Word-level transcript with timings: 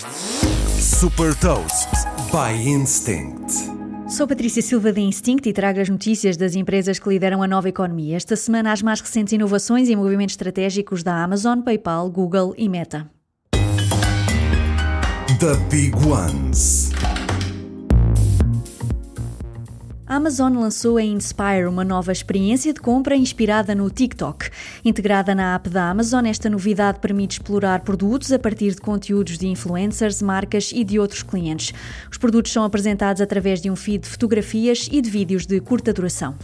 Super 0.00 1.34
Toast 1.34 1.88
by 2.32 2.56
Instinct. 2.66 3.52
Sou 4.08 4.26
Patrícia 4.26 4.62
Silva 4.62 4.92
da 4.92 5.00
Instinct 5.00 5.46
e 5.46 5.52
trago 5.52 5.78
as 5.78 5.90
notícias 5.90 6.38
das 6.38 6.54
empresas 6.54 6.98
que 6.98 7.08
lideram 7.08 7.42
a 7.42 7.46
nova 7.46 7.68
economia. 7.68 8.16
Esta 8.16 8.34
semana, 8.34 8.72
as 8.72 8.80
mais 8.80 9.00
recentes 9.00 9.34
inovações 9.34 9.90
e 9.90 9.96
movimentos 9.96 10.32
estratégicos 10.32 11.02
da 11.02 11.22
Amazon, 11.22 11.60
PayPal, 11.60 12.10
Google 12.10 12.54
e 12.56 12.66
Meta. 12.68 13.10
The 15.38 15.56
Big 15.70 15.94
Ones. 16.06 16.90
A 20.10 20.16
Amazon 20.16 20.58
lançou 20.58 20.96
a 20.96 21.02
Inspire, 21.04 21.66
uma 21.68 21.84
nova 21.84 22.10
experiência 22.10 22.72
de 22.72 22.80
compra 22.80 23.14
inspirada 23.14 23.76
no 23.76 23.88
TikTok. 23.88 24.50
Integrada 24.84 25.36
na 25.36 25.54
app 25.54 25.70
da 25.70 25.88
Amazon, 25.88 26.26
esta 26.26 26.50
novidade 26.50 26.98
permite 26.98 27.34
explorar 27.34 27.82
produtos 27.82 28.32
a 28.32 28.38
partir 28.40 28.74
de 28.74 28.80
conteúdos 28.80 29.38
de 29.38 29.46
influencers, 29.46 30.20
marcas 30.20 30.72
e 30.74 30.82
de 30.82 30.98
outros 30.98 31.22
clientes. 31.22 31.72
Os 32.10 32.18
produtos 32.18 32.50
são 32.50 32.64
apresentados 32.64 33.22
através 33.22 33.62
de 33.62 33.70
um 33.70 33.76
feed 33.76 34.02
de 34.02 34.08
fotografias 34.08 34.88
e 34.90 35.00
de 35.00 35.08
vídeos 35.08 35.46
de 35.46 35.60
curta 35.60 35.92
duração. 35.92 36.36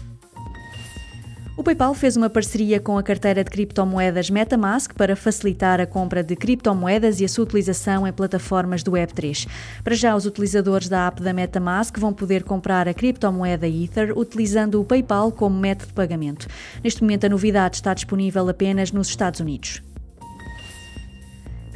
O 1.59 1.62
PayPal 1.65 1.95
fez 1.95 2.19
uma 2.19 2.28
parceria 2.28 2.78
com 2.78 2.98
a 2.98 3.02
carteira 3.02 3.42
de 3.42 3.51
criptomoedas 3.51 4.28
MetaMask 4.28 4.92
para 4.92 5.16
facilitar 5.16 5.80
a 5.80 5.87
compra 5.87 6.23
de 6.23 6.37
criptomoedas 6.37 7.19
e 7.19 7.24
a 7.24 7.28
sua 7.28 7.45
utilização 7.45 8.06
em 8.06 8.12
plataformas 8.12 8.83
do 8.83 8.92
Web3. 8.92 9.48
Para 9.83 9.95
já, 9.95 10.14
os 10.14 10.27
utilizadores 10.27 10.87
da 10.87 11.06
app 11.06 11.23
da 11.23 11.33
MetaMask 11.33 11.98
vão 11.98 12.12
poder 12.12 12.45
comprar 12.45 12.87
a 12.87 12.92
criptomoeda 12.92 13.66
Ether 13.66 14.12
utilizando 14.19 14.78
o 14.78 14.84
PayPal 14.84 15.33
como 15.33 15.59
método 15.59 15.88
de 15.88 15.95
pagamento. 15.95 16.47
Neste 16.84 17.00
momento, 17.00 17.24
a 17.24 17.30
novidade 17.30 17.77
está 17.77 17.95
disponível 17.95 18.47
apenas 18.50 18.92
nos 18.92 19.09
Estados 19.09 19.41
Unidos. 19.41 19.80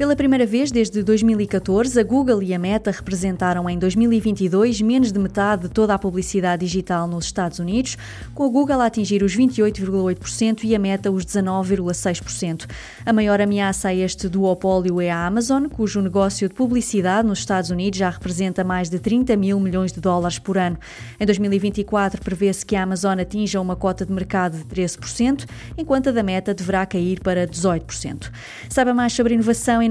Pela 0.01 0.15
primeira 0.15 0.47
vez 0.47 0.71
desde 0.71 1.03
2014, 1.03 1.99
a 1.99 2.03
Google 2.03 2.41
e 2.41 2.55
a 2.55 2.57
Meta 2.57 2.89
representaram 2.89 3.69
em 3.69 3.77
2022 3.77 4.81
menos 4.81 5.11
de 5.11 5.19
metade 5.19 5.67
de 5.67 5.69
toda 5.69 5.93
a 5.93 5.99
publicidade 5.99 6.65
digital 6.65 7.07
nos 7.07 7.25
Estados 7.25 7.59
Unidos, 7.59 7.99
com 8.33 8.43
a 8.43 8.47
Google 8.47 8.81
a 8.81 8.87
atingir 8.87 9.21
os 9.21 9.37
28,8% 9.37 10.63
e 10.63 10.75
a 10.75 10.79
Meta 10.79 11.11
os 11.11 11.23
19,6%. 11.23 12.65
A 13.05 13.13
maior 13.13 13.39
ameaça 13.39 13.89
a 13.89 13.93
este 13.93 14.27
duopólio 14.27 14.99
é 14.99 15.11
a 15.11 15.23
Amazon, 15.23 15.67
cujo 15.67 16.01
negócio 16.01 16.49
de 16.49 16.55
publicidade 16.55 17.27
nos 17.27 17.37
Estados 17.37 17.69
Unidos 17.69 17.99
já 17.99 18.09
representa 18.09 18.63
mais 18.63 18.89
de 18.89 18.97
30 18.97 19.37
mil 19.37 19.59
milhões 19.59 19.91
de 19.91 20.01
dólares 20.01 20.39
por 20.39 20.57
ano. 20.57 20.79
Em 21.19 21.27
2024, 21.27 22.19
prevê-se 22.23 22.65
que 22.65 22.75
a 22.75 22.81
Amazon 22.81 23.19
atinja 23.19 23.61
uma 23.61 23.75
cota 23.75 24.03
de 24.03 24.11
mercado 24.11 24.57
de 24.57 24.63
13%, 24.63 25.47
enquanto 25.77 26.09
a 26.09 26.11
da 26.11 26.23
Meta 26.23 26.55
deverá 26.55 26.87
cair 26.87 27.19
para 27.19 27.45
18%. 27.45 28.31
Saiba 28.67 28.95
mais 28.95 29.13
sobre 29.13 29.35
inovação 29.35 29.83
e 29.83 29.90